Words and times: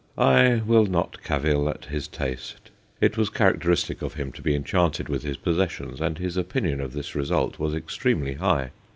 I 0.17 0.63
will 0.65 0.87
not 0.87 1.21
cavil 1.23 1.69
at 1.69 1.85
his 1.85 2.07
taste: 2.07 2.71
it 2.99 3.17
was 3.17 3.29
characteristic 3.29 4.01
of 4.01 4.15
him 4.15 4.31
to 4.31 4.41
be 4.41 4.55
enchanted 4.55 5.09
with 5.09 5.21
his 5.21 5.37
possessions, 5.37 6.01
and 6.01 6.17
his 6.17 6.37
opinion 6.37 6.81
of 6.81 6.93
this 6.93 7.13
result 7.13 7.59
was 7.59 7.75
extremely 7.75 8.33
high. 8.33 8.71